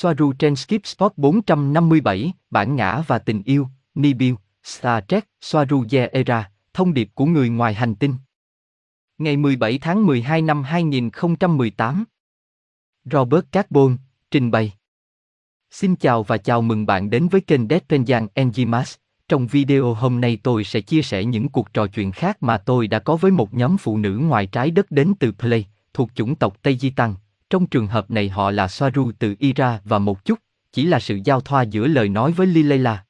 [0.00, 6.50] Soaru trên Skip Spot 457, Bản ngã và tình yêu, Nibiu, Star Trek, Soaru Era,
[6.74, 8.14] thông điệp của người ngoài hành tinh.
[9.18, 12.04] Ngày 17 tháng 12 năm 2018
[13.04, 13.96] Robert Carbon,
[14.30, 14.72] trình bày
[15.70, 18.96] Xin chào và chào mừng bạn đến với kênh Deadpanjang Enzymas.
[19.28, 22.86] Trong video hôm nay tôi sẽ chia sẻ những cuộc trò chuyện khác mà tôi
[22.86, 26.34] đã có với một nhóm phụ nữ ngoài trái đất đến từ Play, thuộc chủng
[26.34, 27.14] tộc Tây Di Tăng.
[27.50, 30.38] Trong trường hợp này họ là Soaru từ Ira và một chút,
[30.72, 33.04] chỉ là sự giao thoa giữa lời nói với Lilela.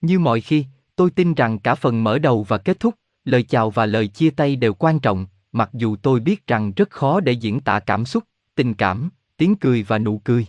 [0.00, 0.64] Như mọi khi,
[0.96, 2.94] tôi tin rằng cả phần mở đầu và kết thúc,
[3.24, 6.90] lời chào và lời chia tay đều quan trọng, mặc dù tôi biết rằng rất
[6.90, 10.46] khó để diễn tả cảm xúc, tình cảm, tiếng cười và nụ cười.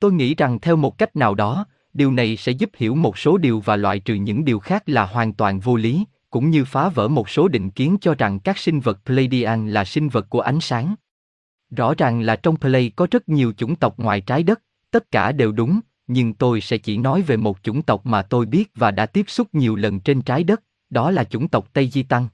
[0.00, 3.38] Tôi nghĩ rằng theo một cách nào đó, điều này sẽ giúp hiểu một số
[3.38, 6.88] điều và loại trừ những điều khác là hoàn toàn vô lý, cũng như phá
[6.88, 10.40] vỡ một số định kiến cho rằng các sinh vật Pleiadian là sinh vật của
[10.40, 10.94] ánh sáng.
[11.70, 15.32] Rõ ràng là trong Play có rất nhiều chủng tộc ngoài trái đất, tất cả
[15.32, 18.90] đều đúng, nhưng tôi sẽ chỉ nói về một chủng tộc mà tôi biết và
[18.90, 22.28] đã tiếp xúc nhiều lần trên trái đất, đó là chủng tộc Tây Di Tăng.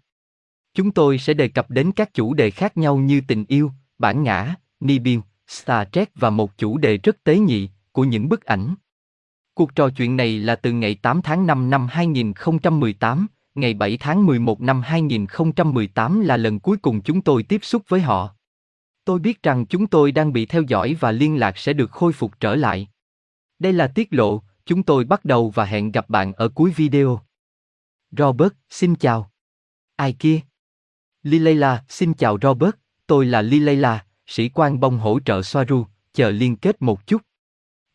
[0.75, 4.23] Chúng tôi sẽ đề cập đến các chủ đề khác nhau như tình yêu, bản
[4.23, 8.75] ngã, Nibiu, Star Trek và một chủ đề rất tế nhị, của những bức ảnh.
[9.55, 14.27] Cuộc trò chuyện này là từ ngày 8 tháng 5 năm 2018, ngày 7 tháng
[14.27, 18.35] 11 năm 2018 là lần cuối cùng chúng tôi tiếp xúc với họ.
[19.05, 22.13] Tôi biết rằng chúng tôi đang bị theo dõi và liên lạc sẽ được khôi
[22.13, 22.89] phục trở lại.
[23.59, 27.21] Đây là tiết lộ, chúng tôi bắt đầu và hẹn gặp bạn ở cuối video.
[28.11, 29.31] Robert, xin chào.
[29.97, 30.41] Ai kia?
[31.23, 32.75] lilayla xin chào Robert,
[33.07, 37.23] tôi là lilayla sĩ quan bông hỗ trợ Soaru, chờ liên kết một chút.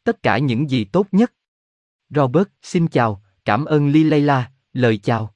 [0.04, 1.34] Tất cả những gì tốt nhất.
[2.10, 5.34] Robert, xin chào, cảm ơn lilayla lời chào.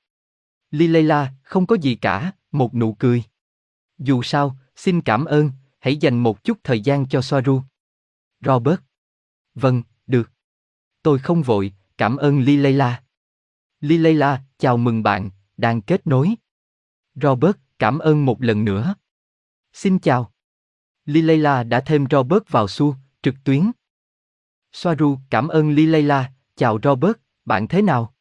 [0.72, 3.24] lilayla không có gì cả, một nụ cười.
[3.98, 5.52] Dù sao, xin cảm ơn,
[5.82, 7.62] hãy dành một chút thời gian cho Soaru.
[8.46, 8.80] Robert.
[9.56, 10.32] Vâng, được.
[11.04, 13.04] Tôi không vội, cảm ơn lilayla
[13.82, 16.36] lilayla chào mừng bạn, đang kết nối.
[17.16, 18.96] Robert, cảm ơn một lần nữa.
[19.74, 20.32] Xin chào.
[21.06, 23.72] lilayla đã thêm Robert vào su trực tuyến.
[24.72, 28.14] Soaru, cảm ơn lilayla chào Robert, bạn thế nào?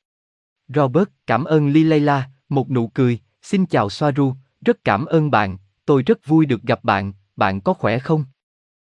[0.69, 6.03] Robert, cảm ơn lilayla một nụ cười, xin chào Soaru, rất cảm ơn bạn, tôi
[6.03, 8.25] rất vui được gặp bạn, bạn có khỏe không?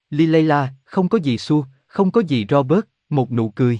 [0.10, 3.80] Lilayla, không có gì su, không có gì Robert, một nụ cười.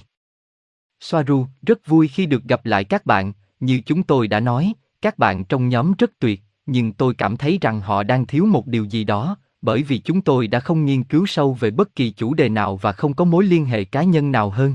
[1.00, 4.72] Soaru, rất vui khi được gặp lại các bạn, như chúng tôi đã nói,
[5.02, 8.66] các bạn trong nhóm rất tuyệt, nhưng tôi cảm thấy rằng họ đang thiếu một
[8.66, 12.10] điều gì đó, bởi vì chúng tôi đã không nghiên cứu sâu về bất kỳ
[12.10, 14.74] chủ đề nào và không có mối liên hệ cá nhân nào hơn.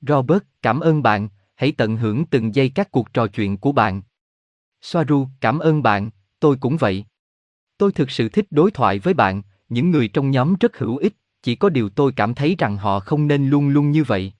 [0.00, 4.02] Robert, cảm ơn bạn, hãy tận hưởng từng giây các cuộc trò chuyện của bạn.
[4.80, 7.04] Soaru, cảm ơn bạn, tôi cũng vậy.
[7.78, 11.16] Tôi thực sự thích đối thoại với bạn, những người trong nhóm rất hữu ích,
[11.42, 14.32] chỉ có điều tôi cảm thấy rằng họ không nên luôn luôn như vậy.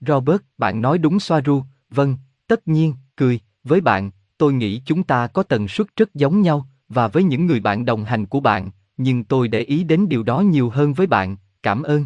[0.00, 2.16] Robert, bạn nói đúng Soaru, vâng,
[2.46, 6.68] tất nhiên, cười, với bạn, tôi nghĩ chúng ta có tần suất rất giống nhau,
[6.88, 10.22] và với những người bạn đồng hành của bạn, nhưng tôi để ý đến điều
[10.22, 12.04] đó nhiều hơn với bạn, cảm ơn.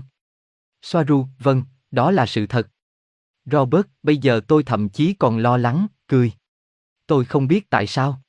[0.83, 2.69] Soaru, vâng, đó là sự thật.
[3.45, 6.33] Robert, bây giờ tôi thậm chí còn lo lắng, cười.
[7.07, 8.23] Tôi không biết tại sao.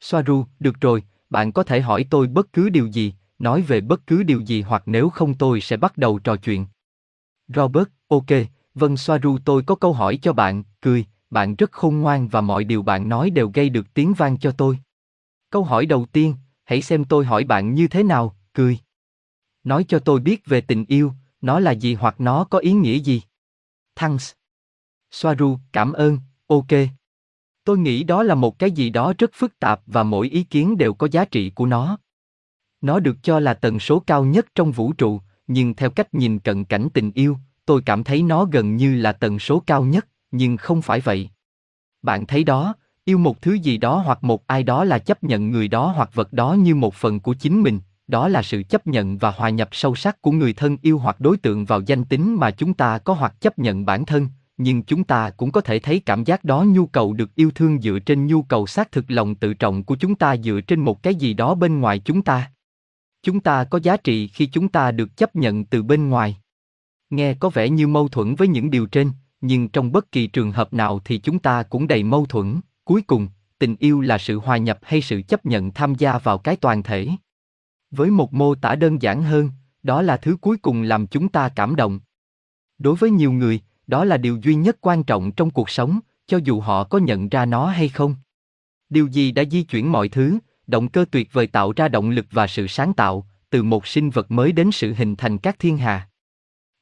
[0.00, 4.06] Soaru, được rồi, bạn có thể hỏi tôi bất cứ điều gì, nói về bất
[4.06, 6.66] cứ điều gì hoặc nếu không tôi sẽ bắt đầu trò chuyện.
[7.48, 8.26] Robert, ok,
[8.74, 12.64] vâng Soaru tôi có câu hỏi cho bạn, cười, bạn rất khôn ngoan và mọi
[12.64, 14.78] điều bạn nói đều gây được tiếng vang cho tôi.
[15.50, 18.78] Câu hỏi đầu tiên, hãy xem tôi hỏi bạn như thế nào, cười.
[19.64, 22.98] Nói cho tôi biết về tình yêu, nó là gì hoặc nó có ý nghĩa
[22.98, 23.22] gì.
[23.96, 24.32] Thanks.
[25.10, 26.66] Soaru, cảm ơn, ok.
[27.66, 30.78] Tôi nghĩ đó là một cái gì đó rất phức tạp và mỗi ý kiến
[30.78, 31.98] đều có giá trị của nó.
[32.80, 36.38] Nó được cho là tần số cao nhất trong vũ trụ, nhưng theo cách nhìn
[36.38, 40.06] cận cảnh tình yêu, tôi cảm thấy nó gần như là tần số cao nhất,
[40.30, 41.30] nhưng không phải vậy.
[42.02, 45.50] Bạn thấy đó, yêu một thứ gì đó hoặc một ai đó là chấp nhận
[45.50, 48.86] người đó hoặc vật đó như một phần của chính mình, đó là sự chấp
[48.86, 52.04] nhận và hòa nhập sâu sắc của người thân yêu hoặc đối tượng vào danh
[52.04, 55.60] tính mà chúng ta có hoặc chấp nhận bản thân, nhưng chúng ta cũng có
[55.60, 58.92] thể thấy cảm giác đó nhu cầu được yêu thương dựa trên nhu cầu xác
[58.92, 61.98] thực lòng tự trọng của chúng ta dựa trên một cái gì đó bên ngoài
[61.98, 62.52] chúng ta.
[63.22, 66.36] Chúng ta có giá trị khi chúng ta được chấp nhận từ bên ngoài.
[67.10, 69.10] Nghe có vẻ như mâu thuẫn với những điều trên,
[69.40, 72.60] nhưng trong bất kỳ trường hợp nào thì chúng ta cũng đầy mâu thuẫn.
[72.84, 76.38] Cuối cùng, tình yêu là sự hòa nhập hay sự chấp nhận tham gia vào
[76.38, 77.08] cái toàn thể?
[77.90, 79.50] Với một mô tả đơn giản hơn,
[79.82, 82.00] đó là thứ cuối cùng làm chúng ta cảm động.
[82.78, 86.40] Đối với nhiều người đó là điều duy nhất quan trọng trong cuộc sống cho
[86.44, 88.14] dù họ có nhận ra nó hay không
[88.88, 92.26] điều gì đã di chuyển mọi thứ động cơ tuyệt vời tạo ra động lực
[92.30, 95.78] và sự sáng tạo từ một sinh vật mới đến sự hình thành các thiên
[95.78, 96.08] hà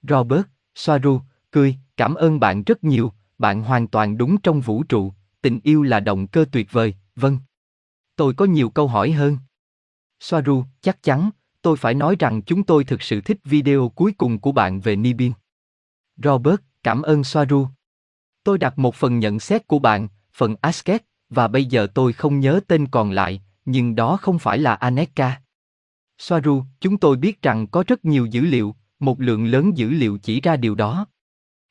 [0.09, 1.21] Robert, Soaru,
[1.51, 5.13] cười, cảm ơn bạn rất nhiều, bạn hoàn toàn đúng trong vũ trụ,
[5.43, 7.39] tình yêu là động cơ tuyệt vời, vâng.
[8.17, 9.39] Tôi có nhiều câu hỏi hơn.
[10.21, 11.31] Soaru, chắc chắn,
[11.63, 14.97] tôi phải nói rằng chúng tôi thực sự thích video cuối cùng của bạn về
[14.97, 15.33] Nibin.
[16.17, 17.67] Robert, cảm ơn Soaru.
[18.45, 22.41] Tôi đặt một phần nhận xét của bạn, phần Asket, và bây giờ tôi không
[22.41, 25.41] nhớ tên còn lại, nhưng đó không phải là Aneka.
[26.19, 30.19] Soaru, chúng tôi biết rằng có rất nhiều dữ liệu, một lượng lớn dữ liệu
[30.19, 31.07] chỉ ra điều đó.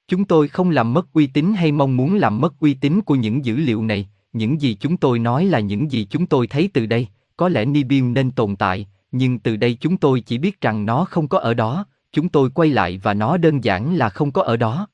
[0.08, 3.16] Chúng tôi không làm mất uy tín hay mong muốn làm mất uy tín của
[3.16, 6.70] những dữ liệu này, những gì chúng tôi nói là những gì chúng tôi thấy
[6.74, 7.08] từ đây,
[7.38, 11.06] có lẽ Nibiu nên tồn tại, nhưng từ đây chúng tôi chỉ biết rằng nó
[11.06, 14.42] không có ở đó, chúng tôi quay lại và nó đơn giản là không có
[14.42, 14.88] ở đó.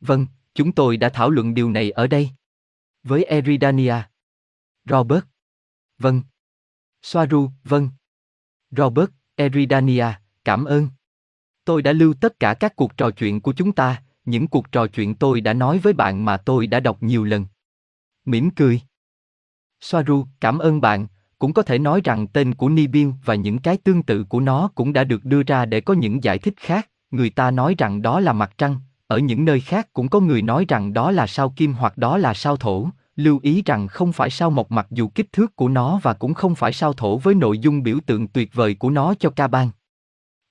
[0.00, 2.30] Vâng, chúng tôi đã thảo luận điều này ở đây.
[3.02, 3.94] Với Eridania.
[4.84, 5.24] Robert.
[5.98, 6.22] Vâng.
[7.02, 7.88] Soaru, vâng.
[8.70, 10.06] Robert, Eridania,
[10.44, 10.88] cảm ơn.
[11.64, 14.86] Tôi đã lưu tất cả các cuộc trò chuyện của chúng ta, những cuộc trò
[14.86, 17.46] chuyện tôi đã nói với bạn mà tôi đã đọc nhiều lần.
[18.24, 18.80] Mỉm cười.
[19.80, 21.06] Soaru, cảm ơn bạn,
[21.38, 24.70] cũng có thể nói rằng tên của Nibiu và những cái tương tự của nó
[24.74, 28.02] cũng đã được đưa ra để có những giải thích khác, người ta nói rằng
[28.02, 31.26] đó là mặt trăng, ở những nơi khác cũng có người nói rằng đó là
[31.26, 34.86] sao kim hoặc đó là sao thổ, lưu ý rằng không phải sao mộc mặc
[34.90, 37.98] dù kích thước của nó và cũng không phải sao thổ với nội dung biểu
[38.06, 39.70] tượng tuyệt vời của nó cho ca bang.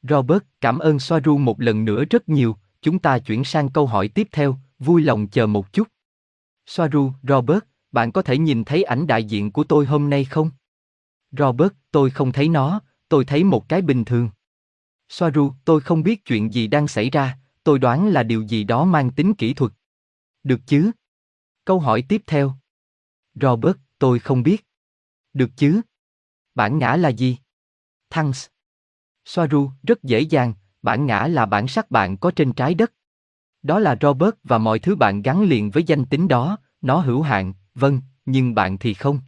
[0.10, 4.08] Robert, cảm ơn Soaru một lần nữa rất nhiều, chúng ta chuyển sang câu hỏi
[4.08, 5.88] tiếp theo, vui lòng chờ một chút.
[6.66, 7.60] Soaru, Robert,
[7.92, 10.52] bạn có thể nhìn thấy ảnh đại diện của tôi hôm nay không?
[11.32, 14.30] Robert, tôi không thấy nó, tôi thấy một cái bình thường.
[15.10, 18.86] Soaru, tôi không biết chuyện gì đang xảy ra, tôi đoán là điều gì đó
[18.86, 19.72] mang tính kỹ thuật.
[20.44, 20.92] Được chứ?
[21.66, 22.54] Câu hỏi tiếp theo.
[23.36, 24.66] Robert, tôi không biết.
[25.34, 25.82] Được chứ?
[26.56, 27.38] Bản ngã là gì?
[28.10, 28.48] Thanks.
[29.26, 32.94] Soaru, rất dễ dàng, bản ngã là bản sắc bạn có trên trái đất.
[33.62, 37.22] Đó là Robert và mọi thứ bạn gắn liền với danh tính đó, nó hữu
[37.22, 39.20] hạn, vâng, nhưng bạn thì không.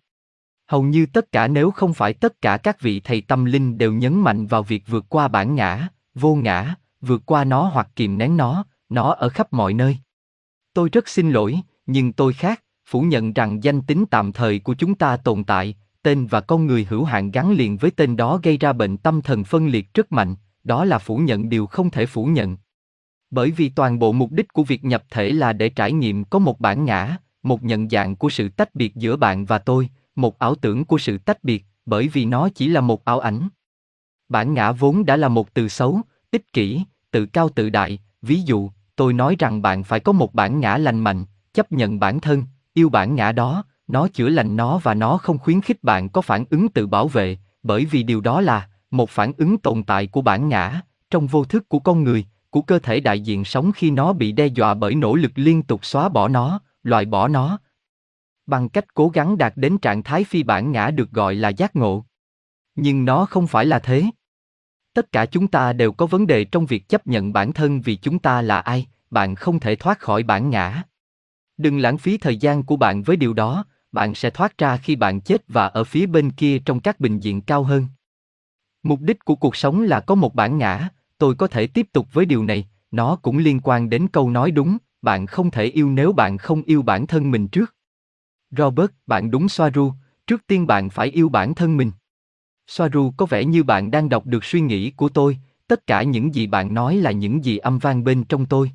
[0.68, 3.94] Hầu như tất cả nếu không phải tất cả các vị thầy tâm linh đều
[3.94, 8.18] nhấn mạnh vào việc vượt qua bản ngã, vô ngã, vượt qua nó hoặc kìm
[8.18, 9.98] nén nó, nó ở khắp mọi nơi.
[10.74, 14.74] Tôi rất xin lỗi, nhưng tôi khác, phủ nhận rằng danh tính tạm thời của
[14.74, 18.40] chúng ta tồn tại, tên và con người hữu hạn gắn liền với tên đó
[18.44, 21.90] gây ra bệnh tâm thần phân liệt rất mạnh, đó là phủ nhận điều không
[21.90, 22.58] thể phủ nhận.
[23.32, 26.40] Bởi vì toàn bộ mục đích của việc nhập thể là để trải nghiệm có
[26.40, 30.40] một bản ngã, một nhận dạng của sự tách biệt giữa bạn và tôi, một
[30.40, 33.50] ảo tưởng của sự tách biệt, bởi vì nó chỉ là một ảo ảnh.
[34.30, 36.82] Bản ngã vốn đã là một từ xấu, ích kỷ,
[37.16, 40.78] tự cao tự đại, ví dụ, tôi nói rằng bạn phải có một bản ngã
[40.78, 44.94] lành mạnh, chấp nhận bản thân, yêu bản ngã đó, nó chữa lành nó và
[44.94, 48.42] nó không khuyến khích bạn có phản ứng tự bảo vệ, bởi vì điều đó
[48.42, 52.26] là một phản ứng tồn tại của bản ngã, trong vô thức của con người,
[52.50, 55.64] của cơ thể đại diện sống khi nó bị đe dọa bởi nỗ lực liên
[55.64, 57.60] tục xóa bỏ nó, loại bỏ nó.
[58.46, 61.76] Bằng cách cố gắng đạt đến trạng thái phi bản ngã được gọi là giác
[61.76, 62.06] ngộ.
[62.76, 64.04] Nhưng nó không phải là thế.
[64.96, 67.96] Tất cả chúng ta đều có vấn đề trong việc chấp nhận bản thân vì
[67.96, 70.84] chúng ta là ai, bạn không thể thoát khỏi bản ngã.
[71.58, 74.96] Đừng lãng phí thời gian của bạn với điều đó, bạn sẽ thoát ra khi
[74.96, 77.88] bạn chết và ở phía bên kia trong các bình diện cao hơn.
[78.84, 82.08] Mục đích của cuộc sống là có một bản ngã, tôi có thể tiếp tục
[82.14, 85.90] với điều này, nó cũng liên quan đến câu nói đúng, bạn không thể yêu
[85.90, 87.76] nếu bạn không yêu bản thân mình trước.
[88.52, 89.94] Robert, bạn đúng Soaru,
[90.28, 91.92] trước tiên bạn phải yêu bản thân mình.
[92.68, 96.36] Soaru có vẻ như bạn đang đọc được suy nghĩ của tôi, tất cả những
[96.36, 98.72] gì bạn nói là những gì âm vang bên trong tôi.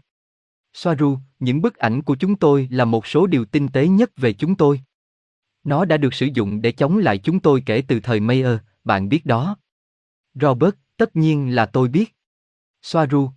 [0.72, 4.32] Soaru, những bức ảnh của chúng tôi là một số điều tinh tế nhất về
[4.32, 4.80] chúng tôi.
[5.64, 9.08] Nó đã được sử dụng để chống lại chúng tôi kể từ thời Mayer, bạn
[9.08, 9.56] biết đó.
[10.34, 12.16] Robert, tất nhiên là tôi biết.
[12.82, 13.30] Soaru.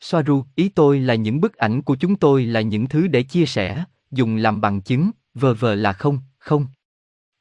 [0.00, 3.46] Soaru, ý tôi là những bức ảnh của chúng tôi là những thứ để chia
[3.46, 6.66] sẻ, dùng làm bằng chứng, vờ vờ là không, không.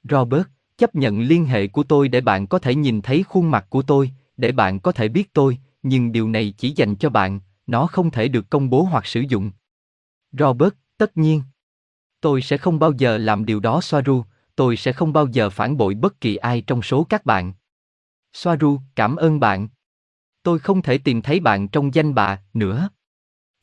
[0.03, 0.47] Robert,
[0.79, 3.81] chấp nhận liên hệ của tôi để bạn có thể nhìn thấy khuôn mặt của
[3.81, 7.87] tôi, để bạn có thể biết tôi, nhưng điều này chỉ dành cho bạn, nó
[7.87, 9.51] không thể được công bố hoặc sử dụng.
[10.31, 11.41] Robert, tất nhiên.
[12.21, 14.23] Tôi sẽ không bao giờ làm điều đó Soaru,
[14.55, 17.53] tôi sẽ không bao giờ phản bội bất kỳ ai trong số các bạn.
[18.33, 19.67] Soaru, cảm ơn bạn.
[20.43, 22.89] Tôi không thể tìm thấy bạn trong danh bạ nữa.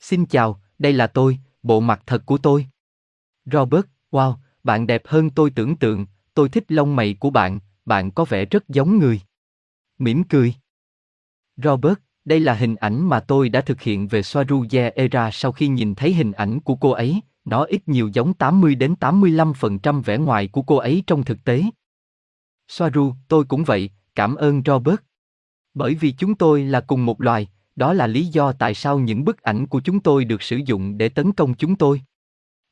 [0.01, 2.67] Xin chào, đây là tôi, bộ mặt thật của tôi.
[3.45, 6.07] Robert, wow, bạn đẹp hơn tôi tưởng tượng,
[6.37, 9.21] tôi thích lông mày của bạn, bạn có vẻ rất giống người.
[9.99, 10.55] Mỉm cười.
[11.57, 15.69] Robert, đây là hình ảnh mà tôi đã thực hiện về Soaruye Era sau khi
[15.69, 20.19] nhìn thấy hình ảnh của cô ấy, nó ít nhiều giống 80 đến 85% vẻ
[20.19, 21.63] ngoài của cô ấy trong thực tế.
[22.69, 25.01] Soaru, tôi cũng vậy, cảm ơn Robert.
[25.75, 29.25] Bởi vì chúng tôi là cùng một loài, đó là lý do tại sao những
[29.25, 32.01] bức ảnh của chúng tôi được sử dụng để tấn công chúng tôi.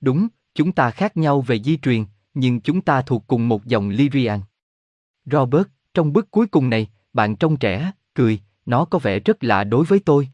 [0.00, 3.88] Đúng, chúng ta khác nhau về di truyền, nhưng chúng ta thuộc cùng một dòng
[3.88, 4.40] Lyrian.
[5.24, 9.64] Robert, trong bức cuối cùng này, bạn trông trẻ, cười, nó có vẻ rất lạ
[9.64, 10.28] đối với tôi.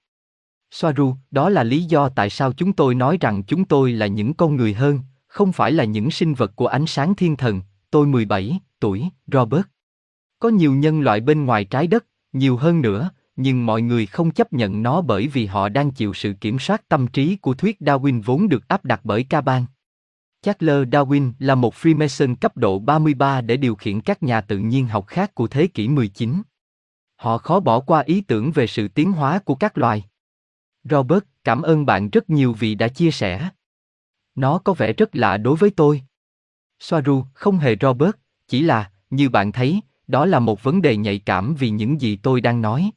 [0.70, 4.34] Soaru, đó là lý do tại sao chúng tôi nói rằng chúng tôi là những
[4.34, 7.60] con người hơn, không phải là những sinh vật của ánh sáng thiên thần.
[7.90, 9.62] Tôi 17 tuổi, Robert.
[10.38, 14.30] Có nhiều nhân loại bên ngoài trái đất, nhiều hơn nữa, nhưng mọi người không
[14.30, 17.76] chấp nhận nó bởi vì họ đang chịu sự kiểm soát tâm trí của thuyết
[17.80, 19.64] Darwin vốn được áp đặt bởi ca bang.
[20.42, 24.86] Charles Darwin là một Freemason cấp độ 33 để điều khiển các nhà tự nhiên
[24.86, 26.42] học khác của thế kỷ 19.
[27.16, 30.04] Họ khó bỏ qua ý tưởng về sự tiến hóa của các loài.
[30.84, 33.50] Robert, cảm ơn bạn rất nhiều vì đã chia sẻ.
[34.34, 36.02] Nó có vẻ rất lạ đối với tôi.
[36.78, 38.14] Soaru, không hề Robert,
[38.48, 42.16] chỉ là, như bạn thấy, đó là một vấn đề nhạy cảm vì những gì
[42.16, 42.90] tôi đang nói.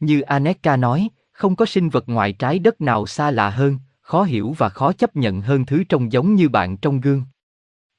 [0.00, 4.22] Như Aneka nói, không có sinh vật ngoài trái đất nào xa lạ hơn, khó
[4.22, 7.22] hiểu và khó chấp nhận hơn thứ trông giống như bạn trong gương.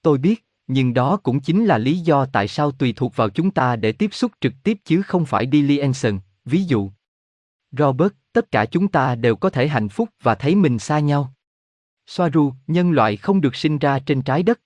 [0.01, 3.51] Tôi biết, nhưng đó cũng chính là lý do tại sao tùy thuộc vào chúng
[3.51, 6.91] ta để tiếp xúc trực tiếp chứ không phải Dilly Enson, ví dụ.
[7.71, 11.33] Robert, tất cả chúng ta đều có thể hạnh phúc và thấy mình xa nhau.
[12.07, 14.59] Soaru, nhân loại không được sinh ra trên trái đất.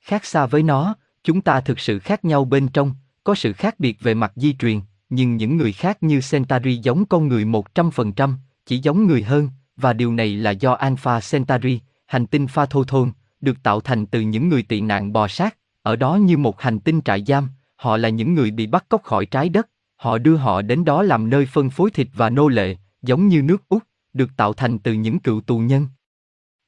[0.00, 2.94] Khác xa với nó, chúng ta thực sự khác nhau bên trong,
[3.24, 7.06] có sự khác biệt về mặt di truyền, nhưng những người khác như Centauri giống
[7.06, 8.34] con người 100%,
[8.66, 12.84] chỉ giống người hơn, và điều này là do Alpha Centauri, hành tinh pha thô
[12.84, 16.60] thôn, được tạo thành từ những người tị nạn bò sát, ở đó như một
[16.60, 20.18] hành tinh trại giam, họ là những người bị bắt cóc khỏi trái đất, họ
[20.18, 23.68] đưa họ đến đó làm nơi phân phối thịt và nô lệ, giống như nước
[23.68, 23.82] Úc,
[24.12, 25.86] được tạo thành từ những cựu tù nhân.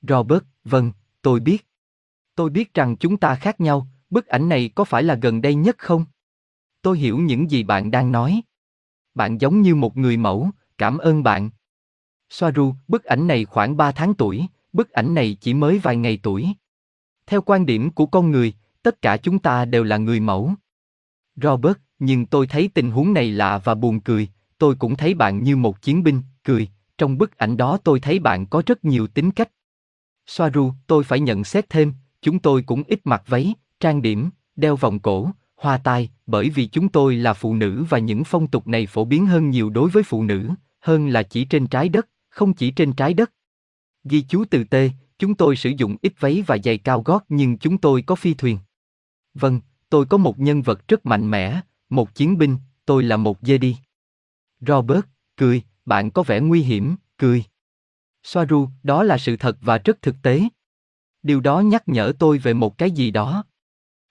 [0.03, 1.67] Robert, vâng, tôi biết.
[2.35, 5.55] Tôi biết rằng chúng ta khác nhau, bức ảnh này có phải là gần đây
[5.55, 6.05] nhất không?
[6.83, 8.43] Tôi hiểu những gì bạn đang nói.
[9.15, 11.51] Bạn giống như một người mẫu, cảm ơn bạn.
[12.31, 16.19] Soaru, bức ảnh này khoảng 3 tháng tuổi, bức ảnh này chỉ mới vài ngày
[16.23, 16.49] tuổi.
[17.27, 20.53] Theo quan điểm của con người, tất cả chúng ta đều là người mẫu.
[21.37, 25.43] Robert, nhưng tôi thấy tình huống này lạ và buồn cười, tôi cũng thấy bạn
[25.43, 26.69] như một chiến binh, cười,
[26.99, 29.51] trong bức ảnh đó tôi thấy bạn có rất nhiều tính cách.
[30.27, 34.77] Soaru, tôi phải nhận xét thêm, chúng tôi cũng ít mặc váy, trang điểm, đeo
[34.77, 38.67] vòng cổ, hoa tai, bởi vì chúng tôi là phụ nữ và những phong tục
[38.67, 42.07] này phổ biến hơn nhiều đối với phụ nữ, hơn là chỉ trên trái đất,
[42.31, 43.33] không chỉ trên trái đất.
[44.05, 44.75] Ghi chú từ T,
[45.19, 48.35] chúng tôi sử dụng ít váy và giày cao gót nhưng chúng tôi có phi
[48.35, 48.59] thuyền.
[49.35, 53.43] Vâng, tôi có một nhân vật rất mạnh mẽ, một chiến binh, tôi là một
[53.43, 53.75] Jedi.
[54.61, 55.05] Robert,
[55.37, 57.45] cười, bạn có vẻ nguy hiểm, cười.
[58.23, 60.43] Soaru, đó là sự thật và rất thực tế.
[61.23, 63.45] Điều đó nhắc nhở tôi về một cái gì đó.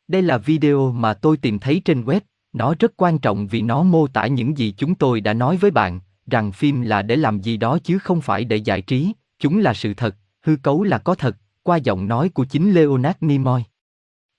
[0.07, 2.21] Đây là video mà tôi tìm thấy trên web,
[2.53, 5.71] nó rất quan trọng vì nó mô tả những gì chúng tôi đã nói với
[5.71, 5.99] bạn,
[6.29, 9.73] rằng phim là để làm gì đó chứ không phải để giải trí, chúng là
[9.73, 13.63] sự thật, hư cấu là có thật, qua giọng nói của chính Leonard Nimoy.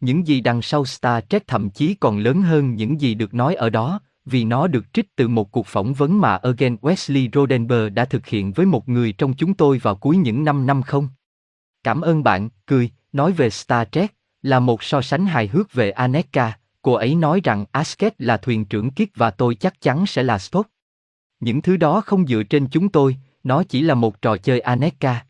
[0.01, 3.55] Những gì đằng sau Star Trek thậm chí còn lớn hơn những gì được nói
[3.55, 7.95] ở đó, vì nó được trích từ một cuộc phỏng vấn mà Eugene Wesley Rodenberg
[7.95, 11.09] đã thực hiện với một người trong chúng tôi vào cuối những năm năm không.
[11.85, 15.91] Cảm ơn bạn, cười, nói về Star Trek, là một so sánh hài hước về
[15.91, 20.23] Aneka, cô ấy nói rằng Asket là thuyền trưởng kiếp và tôi chắc chắn sẽ
[20.23, 20.71] là Spock.
[21.41, 25.27] Những thứ đó không dựa trên chúng tôi, nó chỉ là một trò chơi Aneka.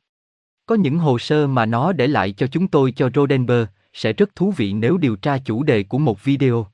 [0.66, 4.34] Có những hồ sơ mà nó để lại cho chúng tôi cho Rodenberg, sẽ rất
[4.36, 6.66] thú vị nếu điều tra chủ đề của một video.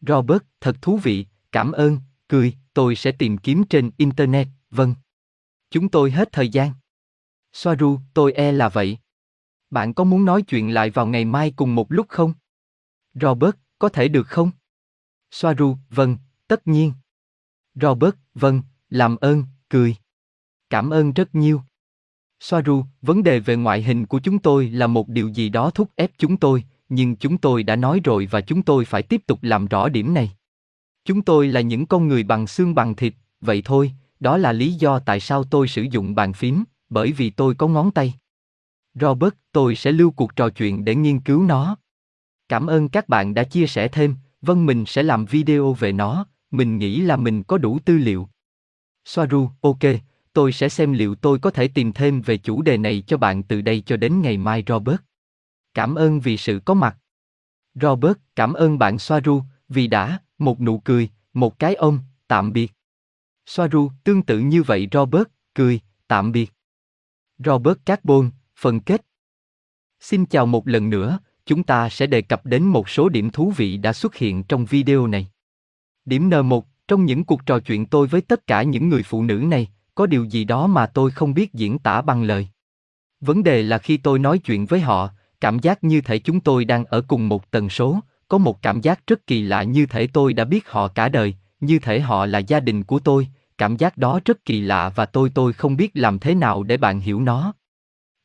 [0.00, 4.94] Robert, thật thú vị, cảm ơn, cười, tôi sẽ tìm kiếm trên Internet, vâng.
[5.70, 6.72] Chúng tôi hết thời gian.
[7.52, 8.98] Soaru, tôi e là vậy.
[9.70, 12.32] Bạn có muốn nói chuyện lại vào ngày mai cùng một lúc không?
[13.14, 14.50] Robert, có thể được không?
[15.30, 16.16] Soaru, vâng,
[16.48, 16.92] tất nhiên.
[17.74, 19.96] Robert, vâng, làm ơn, cười.
[20.70, 21.62] Cảm ơn rất nhiều.
[22.40, 25.90] Soaru, vấn đề về ngoại hình của chúng tôi là một điều gì đó thúc
[25.96, 29.38] ép chúng tôi, nhưng chúng tôi đã nói rồi và chúng tôi phải tiếp tục
[29.42, 30.30] làm rõ điểm này.
[31.04, 34.72] Chúng tôi là những con người bằng xương bằng thịt, vậy thôi, đó là lý
[34.72, 38.14] do tại sao tôi sử dụng bàn phím, bởi vì tôi có ngón tay.
[38.94, 41.76] Robert, tôi sẽ lưu cuộc trò chuyện để nghiên cứu nó.
[42.48, 46.26] Cảm ơn các bạn đã chia sẻ thêm, vâng mình sẽ làm video về nó,
[46.56, 48.28] mình nghĩ là mình có đủ tư liệu.
[49.04, 49.78] Soaru, ok,
[50.32, 53.42] tôi sẽ xem liệu tôi có thể tìm thêm về chủ đề này cho bạn
[53.42, 55.00] từ đây cho đến ngày mai Robert.
[55.74, 56.98] Cảm ơn vì sự có mặt.
[57.74, 62.72] Robert, cảm ơn bạn Soaru, vì đã, một nụ cười, một cái ôm, tạm biệt.
[63.46, 66.52] Soaru, tương tự như vậy Robert, cười, tạm biệt.
[67.38, 69.06] Robert Carbon, phần kết.
[70.00, 73.52] Xin chào một lần nữa, chúng ta sẽ đề cập đến một số điểm thú
[73.56, 75.28] vị đã xuất hiện trong video này.
[76.04, 79.34] Điểm N1, trong những cuộc trò chuyện tôi với tất cả những người phụ nữ
[79.34, 82.48] này, có điều gì đó mà tôi không biết diễn tả bằng lời.
[83.20, 86.64] Vấn đề là khi tôi nói chuyện với họ, cảm giác như thể chúng tôi
[86.64, 90.06] đang ở cùng một tần số, có một cảm giác rất kỳ lạ như thể
[90.06, 93.76] tôi đã biết họ cả đời, như thể họ là gia đình của tôi, cảm
[93.76, 97.00] giác đó rất kỳ lạ và tôi tôi không biết làm thế nào để bạn
[97.00, 97.54] hiểu nó.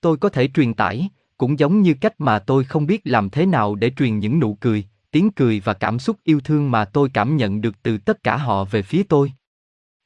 [0.02, 3.46] Tôi có thể truyền tải, cũng giống như cách mà tôi không biết làm thế
[3.46, 7.10] nào để truyền những nụ cười, tiếng cười và cảm xúc yêu thương mà tôi
[7.14, 9.32] cảm nhận được từ tất cả họ về phía tôi.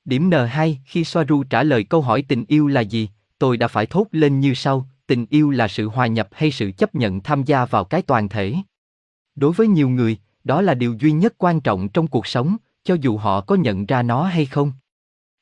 [0.05, 3.85] Điểm N2, khi Soaru trả lời câu hỏi tình yêu là gì, tôi đã phải
[3.85, 7.43] thốt lên như sau, tình yêu là sự hòa nhập hay sự chấp nhận tham
[7.43, 8.55] gia vào cái toàn thể.
[9.35, 12.97] Đối với nhiều người, đó là điều duy nhất quan trọng trong cuộc sống, cho
[13.01, 14.71] dù họ có nhận ra nó hay không.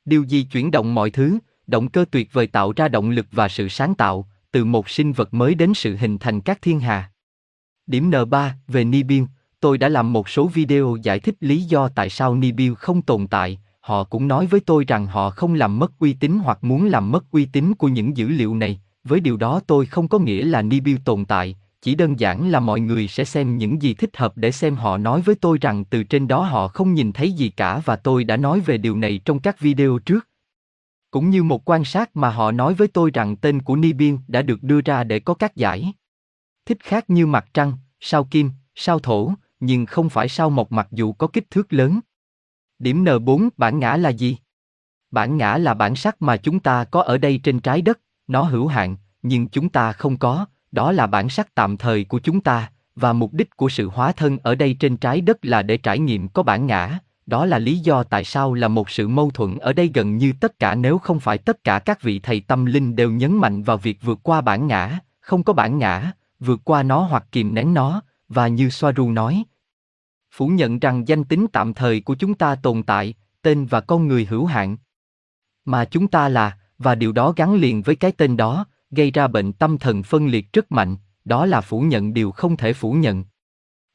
[0.06, 1.38] Điều gì chuyển động mọi thứ,
[1.68, 5.14] động cơ tuyệt vời tạo ra động lực và sự sáng tạo, từ một sinh
[5.14, 7.12] vật mới đến sự hình thành các thiên hà.
[7.88, 9.26] Điểm N3 về Nibiru,
[9.62, 13.28] tôi đã làm một số video giải thích lý do tại sao Nibiu không tồn
[13.28, 16.86] tại, họ cũng nói với tôi rằng họ không làm mất uy tín hoặc muốn
[16.86, 20.20] làm mất uy tín của những dữ liệu này, với điều đó tôi không có
[20.20, 23.94] nghĩa là Nibiu tồn tại, chỉ đơn giản là mọi người sẽ xem những gì
[23.94, 27.12] thích hợp để xem họ nói với tôi rằng từ trên đó họ không nhìn
[27.12, 30.28] thấy gì cả và tôi đã nói về điều này trong các video trước.
[31.12, 34.42] Cũng như một quan sát mà họ nói với tôi rằng tên của Nibiu đã
[34.42, 35.94] được đưa ra để có các giải.
[36.66, 40.88] Thích khác như mặt trăng, sao kim, sao thổ, nhưng không phải sao mộc mặc
[40.92, 42.00] dù có kích thước lớn.
[42.80, 44.38] Điểm N4 bản ngã là gì?
[45.12, 48.42] Bản ngã là bản sắc mà chúng ta có ở đây trên trái đất, nó
[48.42, 52.42] hữu hạn, nhưng chúng ta không có, đó là bản sắc tạm thời của chúng
[52.42, 55.78] ta, và mục đích của sự hóa thân ở đây trên trái đất là để
[55.78, 59.32] trải nghiệm có bản ngã, đó là lý do tại sao là một sự mâu
[59.32, 62.40] thuẫn ở đây gần như tất cả nếu không phải tất cả các vị thầy
[62.40, 66.12] tâm linh đều nhấn mạnh vào việc vượt qua bản ngã, không có bản ngã,
[66.40, 69.44] vượt qua nó hoặc kìm nén nó, và như Soaru nói,
[70.32, 74.08] phủ nhận rằng danh tính tạm thời của chúng ta tồn tại, tên và con
[74.08, 74.78] người hữu hạn.
[75.66, 79.28] Mà chúng ta là, và điều đó gắn liền với cái tên đó, gây ra
[79.28, 80.96] bệnh tâm thần phân liệt rất mạnh,
[81.26, 83.24] đó là phủ nhận điều không thể phủ nhận.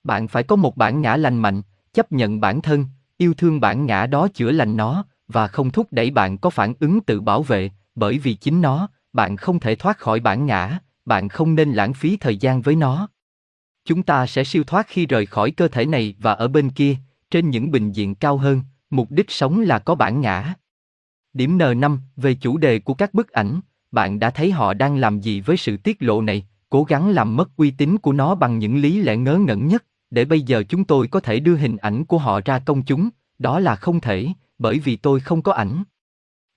[0.05, 2.85] Bạn phải có một bản ngã lành mạnh, chấp nhận bản thân,
[3.17, 6.75] yêu thương bản ngã đó chữa lành nó, và không thúc đẩy bạn có phản
[6.81, 10.79] ứng tự bảo vệ, bởi vì chính nó, bạn không thể thoát khỏi bản ngã,
[11.05, 13.09] bạn không nên lãng phí thời gian với nó.
[13.87, 16.97] Chúng ta sẽ siêu thoát khi rời khỏi cơ thể này và ở bên kia,
[17.31, 20.55] trên những bình diện cao hơn, mục đích sống là có bản ngã.
[21.33, 23.61] Điểm N5 về chủ đề của các bức ảnh,
[23.93, 27.37] bạn đã thấy họ đang làm gì với sự tiết lộ này, cố gắng làm
[27.37, 30.63] mất uy tín của nó bằng những lý lẽ ngớ ngẩn nhất, để bây giờ
[30.69, 34.01] chúng tôi có thể đưa hình ảnh của họ ra công chúng, đó là không
[34.01, 35.85] thể, bởi vì tôi không có ảnh.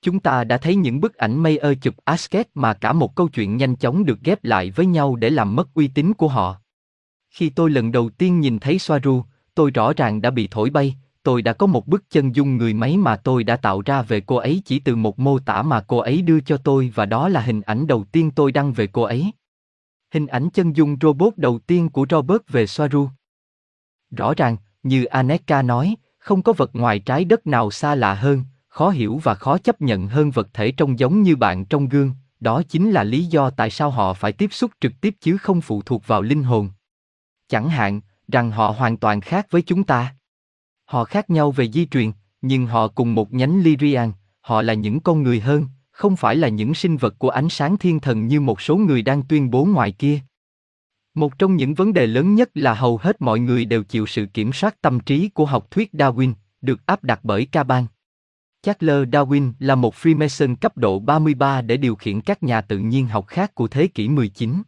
[0.02, 3.58] Chúng ta đã thấy những bức ảnh Mayer chụp Asket mà cả một câu chuyện
[3.58, 6.62] nhanh chóng được ghép lại với nhau để làm mất uy tín của họ.
[7.30, 9.24] Khi tôi lần đầu tiên nhìn thấy Soaru,
[9.56, 12.74] tôi rõ ràng đã bị thổi bay, tôi đã có một bức chân dung người
[12.74, 15.82] máy mà tôi đã tạo ra về cô ấy chỉ từ một mô tả mà
[15.82, 18.88] cô ấy đưa cho tôi và đó là hình ảnh đầu tiên tôi đăng về
[18.88, 19.32] cô ấy.
[20.14, 23.10] Hình ảnh chân dung robot đầu tiên của Robert về Soaru.
[24.12, 28.44] Rõ ràng, như Aneka nói, không có vật ngoài trái đất nào xa lạ hơn,
[28.68, 32.12] khó hiểu và khó chấp nhận hơn vật thể trông giống như bạn trong gương,
[32.40, 35.62] đó chính là lý do tại sao họ phải tiếp xúc trực tiếp chứ không
[35.62, 36.70] phụ thuộc vào linh hồn.
[37.50, 40.16] Chẳng hạn, rằng họ hoàn toàn khác với chúng ta.
[40.86, 45.00] Họ khác nhau về di truyền, nhưng họ cùng một nhánh Lyrian, họ là những
[45.00, 48.42] con người hơn, không phải là những sinh vật của ánh sáng thiên thần như
[48.42, 50.20] một số người đang tuyên bố ngoài kia.
[51.14, 54.26] Một trong những vấn đề lớn nhất là hầu hết mọi người đều chịu sự
[54.26, 57.86] kiểm soát tâm trí của học thuyết Darwin, được áp đặt bởi Caban.
[58.62, 63.08] Charles Darwin là một Freemason cấp độ 33 để điều khiển các nhà tự nhiên
[63.08, 64.62] học khác của thế kỷ 19.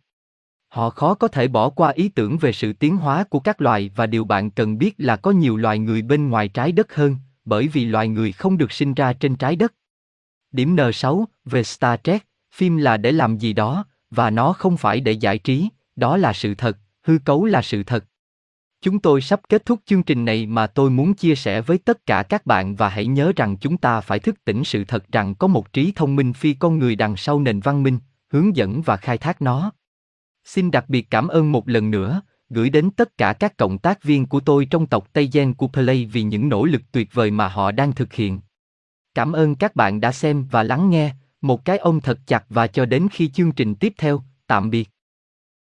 [0.71, 3.91] Họ khó có thể bỏ qua ý tưởng về sự tiến hóa của các loài
[3.95, 7.15] và điều bạn cần biết là có nhiều loài người bên ngoài trái đất hơn,
[7.45, 9.73] bởi vì loài người không được sinh ra trên trái đất.
[10.51, 14.99] Điểm N6 về Star Trek, phim là để làm gì đó, và nó không phải
[14.99, 18.05] để giải trí, đó là sự thật, hư cấu là sự thật.
[18.81, 22.05] Chúng tôi sắp kết thúc chương trình này mà tôi muốn chia sẻ với tất
[22.05, 25.35] cả các bạn và hãy nhớ rằng chúng ta phải thức tỉnh sự thật rằng
[25.35, 28.81] có một trí thông minh phi con người đằng sau nền văn minh, hướng dẫn
[28.81, 29.71] và khai thác nó.
[30.45, 34.03] Xin đặc biệt cảm ơn một lần nữa, gửi đến tất cả các cộng tác
[34.03, 37.31] viên của tôi trong tộc Tây Gen của Play vì những nỗ lực tuyệt vời
[37.31, 38.39] mà họ đang thực hiện.
[39.13, 42.67] Cảm ơn các bạn đã xem và lắng nghe, một cái ôm thật chặt và
[42.67, 44.89] cho đến khi chương trình tiếp theo, tạm biệt.